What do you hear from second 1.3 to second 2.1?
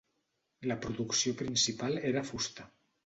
principal